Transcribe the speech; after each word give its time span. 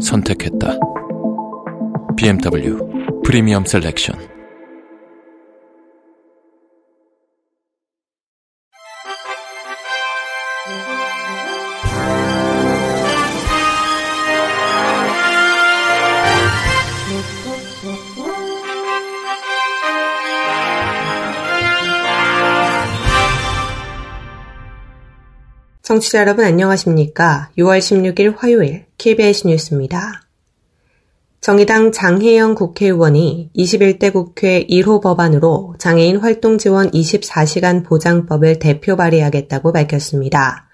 선택했다. 0.00 0.78
BMW 2.16 2.76
프리미엄 3.24 3.64
셀렉션 3.64 4.18
청취자 25.90 26.20
여러분 26.20 26.44
안녕하십니까? 26.44 27.50
6월 27.58 27.80
16일 27.80 28.36
화요일 28.36 28.84
KBS 28.96 29.48
뉴스입니다. 29.48 30.22
정의당 31.40 31.90
장혜영 31.90 32.54
국회의원이 32.54 33.50
21대 33.56 34.12
국회 34.12 34.64
1호 34.68 35.02
법안으로 35.02 35.74
장애인 35.80 36.18
활동 36.18 36.58
지원 36.58 36.92
24시간 36.92 37.84
보장법을 37.84 38.60
대표 38.60 38.94
발의하겠다고 38.94 39.72
밝혔습니다. 39.72 40.68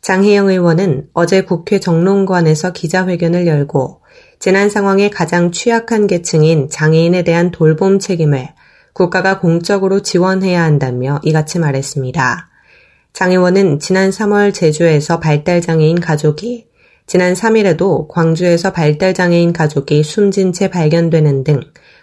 장혜영 0.00 0.48
의원은 0.48 1.08
어제 1.12 1.42
국회 1.42 1.78
정론관에서 1.78 2.72
기자회견을 2.72 3.46
열고 3.46 4.00
재난 4.38 4.70
상황에 4.70 5.10
가장 5.10 5.52
취약한 5.52 6.06
계층인 6.06 6.70
장애인에 6.70 7.22
대한 7.22 7.50
돌봄 7.50 7.98
책임을 7.98 8.48
국가가 8.94 9.40
공적으로 9.40 10.00
지원해야 10.00 10.62
한다며 10.62 11.20
이같이 11.22 11.58
말했습니다. 11.58 12.53
장 13.14 13.30
의원은 13.30 13.78
지난 13.78 14.10
3월 14.10 14.52
제주에서 14.52 15.20
발달장애인 15.20 16.00
가족이 16.00 16.66
지난 17.06 17.34
3일에도 17.34 18.08
광주에서 18.08 18.72
발달장애인 18.72 19.52
가족이 19.52 20.02
숨진 20.02 20.52
채 20.52 20.68
발견되는 20.68 21.44
등 21.44 21.60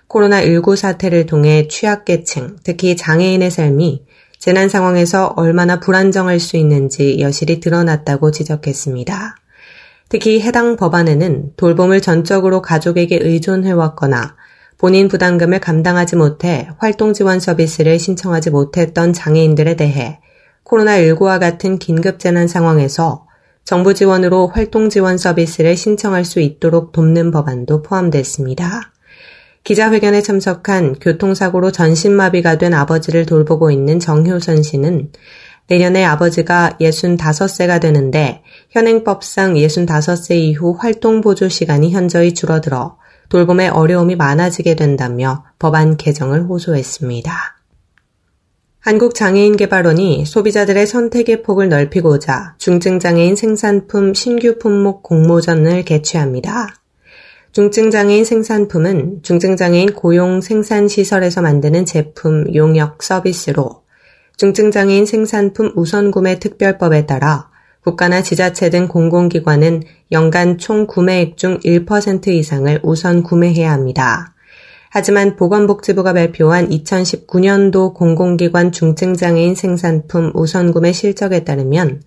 코로나19 0.07 0.77
사태를 0.77 1.25
통해 1.25 1.67
취약계층, 1.67 2.55
특히 2.63 2.95
장애인의 2.95 3.51
삶이 3.51 4.05
재난 4.39 4.69
상황에서 4.69 5.33
얼마나 5.35 5.81
불안정할 5.81 6.39
수 6.39 6.55
있는지 6.55 7.19
여실히 7.19 7.59
드러났다고 7.59 8.31
지적했습니다. 8.31 9.35
특히 10.07 10.39
해당 10.39 10.77
법안에는 10.77 11.55
돌봄을 11.57 11.99
전적으로 11.99 12.61
가족에게 12.61 13.19
의존해왔거나 13.21 14.37
본인 14.77 15.09
부담금을 15.09 15.59
감당하지 15.59 16.15
못해 16.15 16.69
활동 16.77 17.11
지원 17.11 17.41
서비스를 17.41 17.99
신청하지 17.99 18.51
못했던 18.51 19.11
장애인들에 19.11 19.75
대해 19.75 20.21
코로나19와 20.71 21.39
같은 21.39 21.77
긴급 21.77 22.19
재난 22.19 22.47
상황에서 22.47 23.25
정부 23.63 23.93
지원으로 23.93 24.47
활동 24.47 24.89
지원 24.89 25.17
서비스를 25.17 25.77
신청할 25.77 26.25
수 26.25 26.39
있도록 26.39 26.91
돕는 26.91 27.31
법안도 27.31 27.83
포함됐습니다. 27.83 28.91
기자회견에 29.63 30.21
참석한 30.21 30.95
교통사고로 30.99 31.71
전신마비가 31.71 32.57
된 32.57 32.73
아버지를 32.73 33.25
돌보고 33.27 33.69
있는 33.69 33.99
정효선 33.99 34.63
씨는 34.63 35.11
내년에 35.67 36.03
아버지가 36.03 36.77
65세가 36.81 37.79
되는데 37.79 38.41
현행법상 38.71 39.53
65세 39.53 40.35
이후 40.35 40.75
활동 40.77 41.21
보조 41.21 41.47
시간이 41.47 41.91
현저히 41.91 42.33
줄어들어 42.33 42.97
돌봄에 43.29 43.69
어려움이 43.69 44.15
많아지게 44.15 44.75
된다며 44.75 45.45
법안 45.59 45.95
개정을 45.95 46.43
호소했습니다. 46.43 47.60
한국장애인개발원이 48.81 50.25
소비자들의 50.25 50.87
선택의 50.87 51.43
폭을 51.43 51.69
넓히고자 51.69 52.55
중증장애인 52.57 53.35
생산품 53.35 54.15
신규 54.15 54.57
품목 54.57 55.03
공모전을 55.03 55.83
개최합니다. 55.83 56.73
중증장애인 57.51 58.25
생산품은 58.25 59.19
중증장애인 59.21 59.93
고용 59.93 60.41
생산시설에서 60.41 61.43
만드는 61.43 61.85
제품, 61.85 62.55
용역, 62.55 63.03
서비스로 63.03 63.83
중증장애인 64.37 65.05
생산품 65.05 65.73
우선구매 65.75 66.39
특별법에 66.39 67.05
따라 67.05 67.51
국가나 67.83 68.23
지자체 68.23 68.71
등 68.71 68.87
공공기관은 68.87 69.83
연간 70.11 70.57
총 70.57 70.87
구매액 70.87 71.37
중 71.37 71.59
1% 71.59 72.27
이상을 72.29 72.79
우선 72.81 73.21
구매해야 73.21 73.71
합니다. 73.71 74.30
하지만 74.93 75.37
보건복지부가 75.37 76.11
발표한 76.11 76.67
2019년도 76.67 77.93
공공기관 77.93 78.73
중증장애인 78.73 79.55
생산품 79.55 80.31
우선구매 80.35 80.91
실적에 80.91 81.45
따르면 81.45 82.03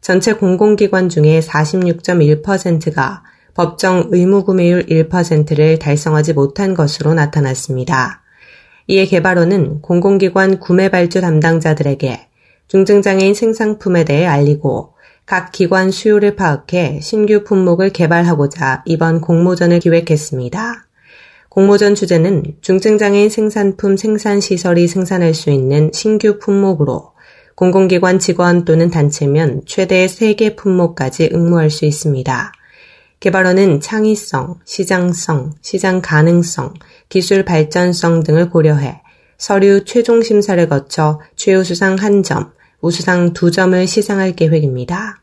전체 0.00 0.32
공공기관 0.32 1.10
중에 1.10 1.40
46.1%가 1.40 3.22
법정 3.52 4.08
의무구매율 4.10 4.86
1%를 4.86 5.78
달성하지 5.78 6.32
못한 6.32 6.72
것으로 6.72 7.12
나타났습니다. 7.12 8.22
이에 8.86 9.04
개발원은 9.04 9.82
공공기관 9.82 10.58
구매 10.58 10.88
발주 10.88 11.20
담당자들에게 11.20 12.28
중증장애인 12.68 13.34
생산품에 13.34 14.04
대해 14.04 14.24
알리고 14.24 14.94
각 15.26 15.52
기관 15.52 15.90
수요를 15.90 16.34
파악해 16.36 17.00
신규 17.02 17.44
품목을 17.44 17.90
개발하고자 17.90 18.84
이번 18.86 19.20
공모전을 19.20 19.80
기획했습니다. 19.80 20.86
공모전 21.52 21.94
주제는 21.94 22.44
중증장애인 22.62 23.28
생산품 23.28 23.98
생산시설이 23.98 24.88
생산할 24.88 25.34
수 25.34 25.50
있는 25.50 25.90
신규 25.92 26.38
품목으로 26.38 27.12
공공기관 27.56 28.18
직원 28.18 28.64
또는 28.64 28.90
단체면 28.90 29.64
최대 29.66 30.06
3개 30.06 30.56
품목까지 30.56 31.28
응모할 31.34 31.68
수 31.68 31.84
있습니다. 31.84 32.52
개발원은 33.20 33.80
창의성, 33.82 34.60
시장성, 34.64 35.52
시장 35.60 36.00
가능성, 36.00 36.72
기술 37.10 37.44
발전성 37.44 38.22
등을 38.22 38.48
고려해 38.48 39.02
서류 39.36 39.84
최종 39.84 40.22
심사를 40.22 40.66
거쳐 40.70 41.20
최우수상 41.36 41.96
1점, 41.96 42.52
우수상 42.80 43.34
2점을 43.34 43.86
시상할 43.86 44.36
계획입니다. 44.36 45.21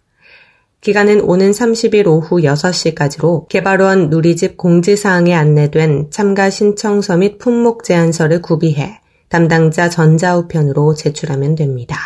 기간은 0.81 1.22
오는 1.22 1.51
30일 1.51 2.07
오후 2.07 2.38
6시까지로 2.38 3.50
개발원 3.50 4.09
누리집 4.09 4.56
공지사항에 4.56 5.34
안내된 5.34 6.09
참가 6.09 6.50
신청서 6.50 7.17
및 7.17 7.38
품목 7.38 7.84
제안서를 7.84 8.41
구비해 8.41 9.01
담당자 9.28 9.90
전자우편으로 9.90 10.94
제출하면 10.95 11.56
됩니다. 11.56 11.97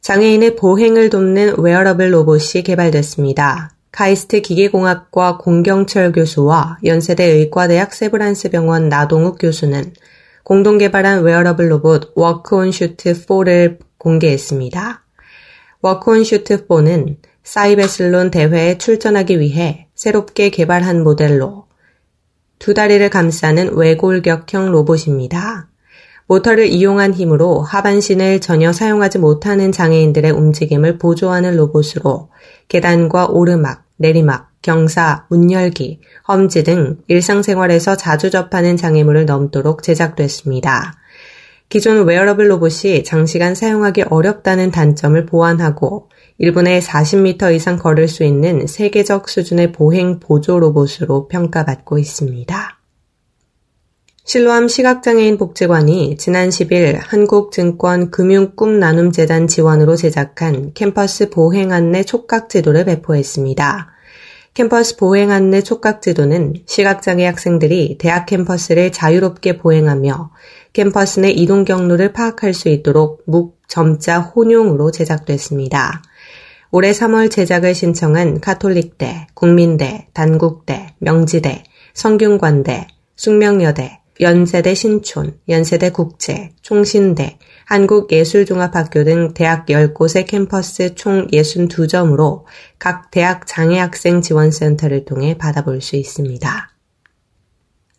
장애인의 0.00 0.54
보행을 0.54 1.10
돕는 1.10 1.56
웨어러블 1.58 2.12
로봇이 2.12 2.62
개발됐습니다. 2.64 3.72
카이스트 3.90 4.40
기계공학과 4.40 5.38
공경철 5.38 6.12
교수와 6.12 6.78
연세대 6.84 7.24
의과대학 7.24 7.92
세브란스 7.92 8.50
병원 8.50 8.88
나동욱 8.88 9.38
교수는 9.40 9.92
공동 10.44 10.78
개발한 10.78 11.24
웨어러블 11.24 11.68
로봇 11.72 12.12
워크온 12.14 12.70
슈트 12.70 13.14
4를 13.14 13.78
공개했습니다. 13.98 15.05
워크온 15.80 16.24
슈트 16.24 16.66
4는 16.66 17.16
사이베슬론 17.42 18.30
대회에 18.30 18.78
출전하기 18.78 19.38
위해 19.40 19.86
새롭게 19.94 20.50
개발한 20.50 21.02
모델로 21.02 21.66
두 22.58 22.74
다리를 22.74 23.08
감싸는 23.10 23.76
외골격형 23.76 24.72
로봇입니다. 24.72 25.68
모터를 26.26 26.66
이용한 26.66 27.14
힘으로 27.14 27.60
하반신을 27.60 28.40
전혀 28.40 28.72
사용하지 28.72 29.18
못하는 29.18 29.70
장애인들의 29.70 30.30
움직임을 30.32 30.98
보조하는 30.98 31.56
로봇으로 31.56 32.30
계단과 32.68 33.28
오르막, 33.28 33.84
내리막, 33.98 34.50
경사, 34.62 35.26
문 35.28 35.52
열기, 35.52 36.00
험지 36.26 36.64
등 36.64 36.98
일상생활에서 37.06 37.96
자주 37.96 38.30
접하는 38.30 38.76
장애물을 38.76 39.26
넘도록 39.26 39.84
제작됐습니다. 39.84 40.94
기존 41.68 42.06
웨어러블 42.06 42.48
로봇이 42.50 43.02
장시간 43.04 43.54
사용하기 43.54 44.04
어렵다는 44.08 44.70
단점을 44.70 45.26
보완하고 45.26 46.08
1분에 46.40 46.80
40m 46.80 47.54
이상 47.54 47.76
걸을 47.76 48.06
수 48.08 48.22
있는 48.22 48.66
세계적 48.66 49.28
수준의 49.28 49.72
보행 49.72 50.20
보조 50.20 50.60
로봇으로 50.60 51.28
평가받고 51.28 51.98
있습니다. 51.98 52.76
실로암 54.28 54.68
시각장애인 54.68 55.38
복지관이 55.38 56.16
지난 56.18 56.48
10일 56.48 56.98
한국증권 57.00 58.10
금융꿈나눔재단 58.10 59.46
지원으로 59.46 59.94
제작한 59.96 60.72
캠퍼스 60.74 61.30
보행 61.30 61.72
안내 61.72 62.02
촉각 62.02 62.48
제도를 62.48 62.84
배포했습니다. 62.84 63.95
캠퍼스 64.56 64.96
보행 64.96 65.32
안내 65.32 65.60
촉각지도는 65.60 66.54
시각장애 66.64 67.26
학생들이 67.26 67.98
대학 67.98 68.24
캠퍼스를 68.24 68.90
자유롭게 68.90 69.58
보행하며 69.58 70.30
캠퍼스 70.72 71.20
내 71.20 71.28
이동 71.28 71.66
경로를 71.66 72.14
파악할 72.14 72.54
수 72.54 72.70
있도록 72.70 73.22
묵, 73.26 73.60
점자, 73.68 74.18
혼용으로 74.18 74.92
제작됐습니다. 74.92 76.02
올해 76.70 76.92
3월 76.92 77.30
제작을 77.30 77.74
신청한 77.74 78.40
카톨릭대, 78.40 79.26
국민대, 79.34 80.08
단국대, 80.14 80.94
명지대, 81.00 81.62
성균관대, 81.92 82.86
숙명여대, 83.14 84.00
연세대 84.22 84.74
신촌, 84.74 85.38
연세대 85.50 85.90
국제, 85.90 86.52
총신대, 86.62 87.36
한국예술종합학교 87.66 89.02
등 89.04 89.34
대학 89.34 89.66
10곳의 89.66 90.26
캠퍼스 90.26 90.94
총 90.94 91.26
62점으로 91.26 92.44
각 92.78 93.10
대학 93.10 93.46
장애학생 93.46 94.22
지원센터를 94.22 95.04
통해 95.04 95.36
받아볼 95.36 95.80
수 95.80 95.96
있습니다. 95.96 96.70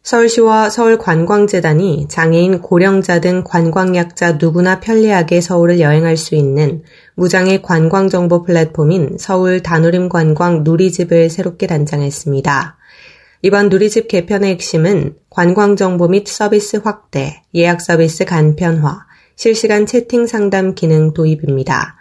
서울시와 0.03 0.69
서울관광재단이 0.69 2.07
장애인 2.07 2.61
고령자 2.61 3.19
등 3.19 3.43
관광약자 3.43 4.33
누구나 4.33 4.79
편리하게 4.79 5.41
서울을 5.41 5.81
여행할 5.81 6.15
수 6.15 6.35
있는 6.35 6.83
무장애 7.15 7.61
관광정보 7.61 8.43
플랫폼인 8.43 9.17
서울 9.19 9.61
다누림 9.61 10.07
관광 10.07 10.63
누리집을 10.63 11.29
새롭게 11.29 11.67
단장했습니다. 11.67 12.77
이번 13.41 13.67
누리집 13.67 14.07
개편의 14.07 14.51
핵심은 14.51 15.15
관광정보 15.29 16.07
및 16.07 16.25
서비스 16.25 16.77
확대, 16.77 17.43
예약 17.53 17.81
서비스 17.81 18.23
간편화, 18.23 19.07
실시간 19.37 19.85
채팅 19.85 20.25
상담 20.25 20.73
기능 20.73 21.13
도입입니다. 21.13 21.95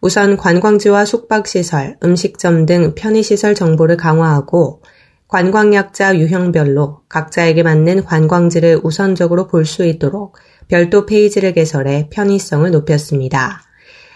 우선 0.00 0.36
관광지와 0.36 1.04
숙박시설, 1.04 1.96
음식점 2.04 2.66
등 2.66 2.94
편의시설 2.94 3.56
정보를 3.56 3.96
강화하고 3.96 4.82
관광약자 5.26 6.16
유형별로 6.18 7.00
각자에게 7.08 7.64
맞는 7.64 8.04
관광지를 8.04 8.80
우선적으로 8.82 9.48
볼 9.48 9.66
수 9.66 9.84
있도록 9.84 10.36
별도 10.68 11.04
페이지를 11.04 11.52
개설해 11.52 12.08
편의성을 12.10 12.70
높였습니다. 12.70 13.62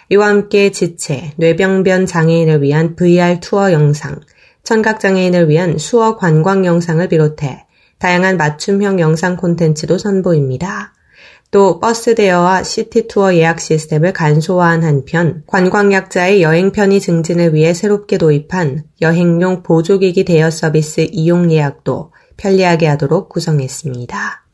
이와 0.09 0.29
함께 0.29 0.71
지체, 0.71 1.33
뇌병변 1.39 2.07
장애인을 2.07 2.63
위한 2.63 2.95
VR 2.95 3.41
투어 3.41 3.73
영상, 3.73 4.21
청각장애인을 4.63 5.49
위한 5.49 5.79
수어 5.79 6.17
관광 6.17 6.65
영상을 6.65 7.07
비롯해 7.09 7.67
다양한 7.99 8.37
맞춤형 8.37 9.01
영상 9.01 9.37
콘텐츠도 9.37 9.99
선보입니다. 9.99 10.95
또 11.53 11.81
버스 11.81 12.15
대여와 12.15 12.63
시티 12.63 13.09
투어 13.09 13.35
예약 13.35 13.61
시스템을 13.61 14.15
간소화한 14.15 14.85
한편 14.85 15.43
관광약자의 15.47 16.43
여행 16.43 16.73
편의 16.73 16.99
증진을 16.99 17.53
위해 17.53 17.75
새롭게 17.75 18.17
도입한 18.17 18.85
여행용 19.03 19.63
보조기기 19.63 20.25
대여 20.25 20.51
서비스 20.51 21.07
이용 21.13 21.53
예약도 21.53 22.11
편리하게 22.39 22.87
하도록 22.87 23.29
구성했습니다. 23.29 24.47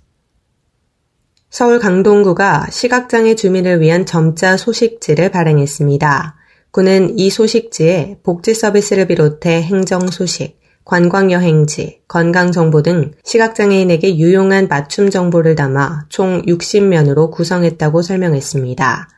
서울 1.51 1.79
강동구가 1.79 2.67
시각장애 2.73 3.37
주민을 3.37 3.81
위한 3.81 4.05
점자 4.05 4.57
소식지를 4.57 5.31
발행했습니다. 5.31 6.35
구는 6.73 7.17
이 7.17 7.31
소식지에 7.31 8.19
복지 8.25 8.55
서비스를 8.55 9.07
비롯해 9.07 9.63
행정 9.63 10.09
소식, 10.09 10.59
관광 10.89 11.31
여행지, 11.31 12.01
건강 12.09 12.51
정보 12.51 12.81
등 12.81 13.13
시각장애인에게 13.23 14.17
유용한 14.17 14.69
맞춤 14.69 15.11
정보를 15.11 15.55
담아 15.55 16.07
총 16.09 16.41
60면으로 16.47 17.31
구성했다고 17.31 18.01
설명했습니다. 18.01 19.11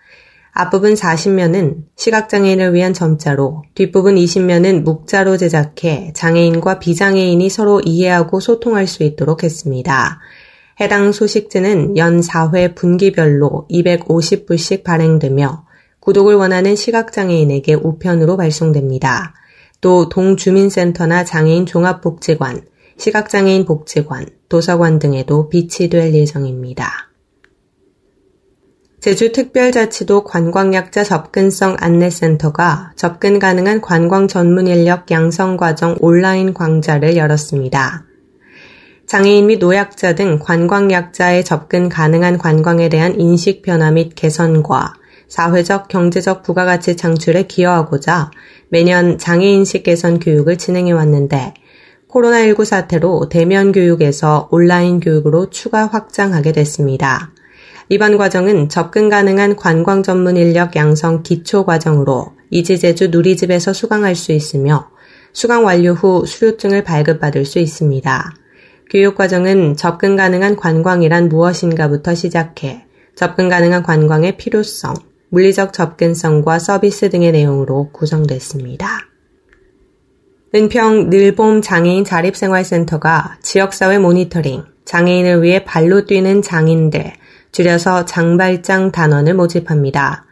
앞부분 0.51 0.95
40면은 0.95 1.85
시각장애인을 1.95 2.75
위한 2.75 2.93
점자로, 2.93 3.63
뒷부분 3.77 4.17
20면은 4.17 4.83
묵자로 4.83 5.37
제작해 5.37 6.11
장애인과 6.13 6.81
비장애인이 6.81 7.49
서로 7.49 7.81
이해하고 7.85 8.41
소통할 8.41 8.89
수 8.89 9.05
있도록 9.05 9.45
했습니다. 9.45 10.19
해당 10.81 11.13
소식지는 11.13 11.97
연 11.97 12.21
4회 12.21 12.75
분기별로 12.75 13.69
250부씩 13.71 14.83
발행되며 14.83 15.67
구독을 16.01 16.35
원하는 16.35 16.75
시각장애인에게 16.75 17.75
우편으로 17.75 18.37
발송됩니다. 18.37 19.35
또 19.81 20.09
동주민센터나 20.09 21.25
장애인 21.25 21.67
종합복지관, 21.67 22.63
시각장애인 22.99 23.65
복지관, 23.65 24.27
도서관 24.49 24.99
등에도 24.99 25.49
비치될 25.49 26.15
예정입니다. 26.15 27.11
제주특별자치도 29.01 30.25
관광약자 30.25 31.05
접근성 31.05 31.77
안내센터가 31.81 32.93
접근 32.97 33.39
가능한 33.39 33.81
관광 33.81 34.29
전문 34.29 34.67
인력 34.67 35.11
양성 35.11 35.57
과정 35.57 35.97
온라인 36.01 36.53
강좌를 36.53 37.17
열었습니다. 37.17 38.05
장애인 39.07 39.47
및 39.47 39.59
노약자 39.59 40.15
등 40.15 40.39
관광약자의 40.39 41.45
접근 41.47 41.89
가능한 41.89 42.37
관광에 42.37 42.91
대한 42.91 43.19
인식 43.19 43.63
변화 43.63 43.91
및 43.91 44.13
개선과 44.15 44.93
사회적, 45.31 45.87
경제적 45.87 46.43
부가가치 46.43 46.97
창출에 46.97 47.45
기여하고자 47.45 48.33
매년 48.69 49.17
장애인식 49.17 49.85
개선 49.85 50.19
교육을 50.19 50.59
진행해 50.59 50.91
왔는데 50.91 51.55
코로나19 52.09 52.65
사태로 52.65 53.29
대면 53.29 53.71
교육에서 53.71 54.49
온라인 54.51 54.99
교육으로 54.99 55.49
추가 55.51 55.87
확장하게 55.87 56.51
됐습니다. 56.51 57.31
이번 57.89 58.19
과정은 58.19 58.69
접근 58.69 59.09
가능한 59.09 59.55
관광 59.55 60.03
전문 60.03 60.37
인력 60.37 60.75
양성 60.75 61.23
기초 61.23 61.65
과정으로 61.65 62.33
이지제주 62.51 63.09
누리집에서 63.09 63.73
수강할 63.73 64.17
수 64.17 64.33
있으며 64.33 64.91
수강 65.33 65.65
완료 65.65 65.93
후 65.93 66.27
수료증을 66.27 66.83
발급받을 66.83 67.45
수 67.45 67.61
있습니다. 67.61 68.35
교육 68.91 69.15
과정은 69.15 69.77
접근 69.77 70.17
가능한 70.17 70.57
관광이란 70.57 71.29
무엇인가부터 71.29 72.17
시작해 72.17 72.85
접근 73.15 73.49
가능한 73.49 73.85
관광의 73.85 74.37
필요성, 74.37 75.10
물리적 75.31 75.73
접근성과 75.73 76.59
서비스 76.59 77.09
등의 77.09 77.33
내용으로 77.33 77.91
구성됐습니다. 77.93 79.07
은평 80.55 81.11
늘봄 81.11 81.63
장애인 81.63 82.05
자립생활센터가 82.05 83.39
지역사회 83.41 83.99
모니터링, 83.99 84.65
장애인을 84.85 85.43
위해 85.43 85.65
발로 85.65 86.05
뛰는 86.05 86.43
장인들, 86.43 87.13
줄여서 87.53 88.05
장발장 88.05 88.91
단원을 88.91 89.35
모집합니다. 89.35 90.27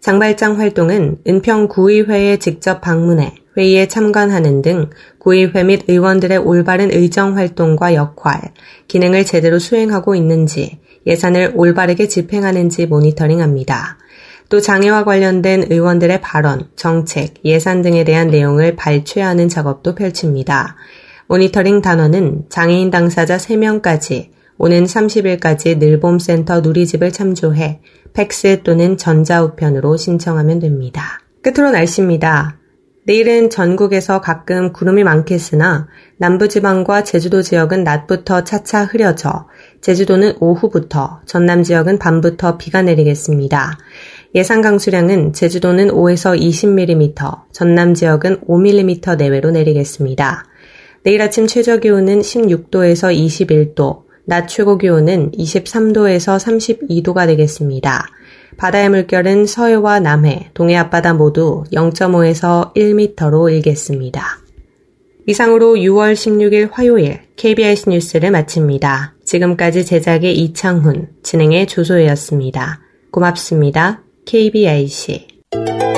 장발장 0.00 0.58
활동은 0.58 1.18
은평 1.26 1.68
구의회에 1.68 2.36
직접 2.36 2.80
방문해 2.82 3.36
회의에 3.56 3.88
참관하는 3.88 4.62
등 4.62 4.90
구의회 5.18 5.64
및 5.64 5.82
의원들의 5.88 6.38
올바른 6.38 6.90
의정 6.90 7.36
활동과 7.36 7.94
역할, 7.94 8.52
기능을 8.88 9.24
제대로 9.24 9.58
수행하고 9.58 10.14
있는지, 10.14 10.80
예산을 11.06 11.52
올바르게 11.54 12.08
집행하는지 12.08 12.86
모니터링합니다. 12.86 13.98
또 14.52 14.60
장애와 14.60 15.04
관련된 15.04 15.68
의원들의 15.70 16.20
발언, 16.20 16.68
정책, 16.76 17.36
예산 17.42 17.80
등에 17.80 18.04
대한 18.04 18.28
내용을 18.28 18.76
발췌하는 18.76 19.48
작업도 19.48 19.94
펼칩니다. 19.94 20.76
모니터링 21.26 21.80
단원은 21.80 22.50
장애인 22.50 22.90
당사자 22.90 23.38
3명까지 23.38 24.28
오는 24.58 24.84
30일까지 24.84 25.78
늘봄센터 25.78 26.60
누리집을 26.60 27.12
참조해 27.12 27.80
팩스 28.12 28.60
또는 28.62 28.98
전자우편으로 28.98 29.96
신청하면 29.96 30.58
됩니다. 30.58 31.20
끝으로 31.42 31.70
날씨입니다. 31.70 32.58
내일은 33.04 33.48
전국에서 33.48 34.20
가끔 34.20 34.74
구름이 34.74 35.02
많겠으나 35.02 35.88
남부지방과 36.18 37.04
제주도 37.04 37.40
지역은 37.40 37.84
낮부터 37.84 38.44
차차 38.44 38.84
흐려져 38.84 39.48
제주도는 39.80 40.34
오후부터 40.40 41.22
전남 41.24 41.64
지역은 41.64 41.98
밤부터 41.98 42.58
비가 42.58 42.82
내리겠습니다. 42.82 43.78
예상 44.34 44.62
강수량은 44.62 45.34
제주도는 45.34 45.88
5에서 45.88 46.40
20mm, 46.40 47.52
전남 47.52 47.92
지역은 47.92 48.40
5mm 48.48 49.18
내외로 49.18 49.50
내리겠습니다. 49.50 50.46
내일 51.02 51.20
아침 51.20 51.46
최저 51.46 51.76
기온은 51.76 52.20
16도에서 52.20 53.14
21도, 53.14 54.04
낮 54.24 54.46
최고 54.46 54.78
기온은 54.78 55.32
23도에서 55.32 56.38
32도가 56.38 57.26
되겠습니다. 57.26 58.06
바다의 58.56 58.88
물결은 58.88 59.44
서해와 59.44 60.00
남해, 60.00 60.52
동해 60.54 60.76
앞바다 60.76 61.12
모두 61.12 61.64
0.5에서 61.70 62.74
1m로 62.74 63.52
일겠습니다. 63.52 64.38
이상으로 65.26 65.74
6월 65.74 66.14
16일 66.14 66.70
화요일 66.72 67.20
KBS 67.36 67.90
뉴스를 67.90 68.30
마칩니다. 68.30 69.14
지금까지 69.24 69.84
제작의 69.84 70.38
이창훈, 70.38 71.08
진행의 71.22 71.66
조소혜였습니다. 71.66 72.80
고맙습니다. 73.10 74.02
KBIC 74.24 75.91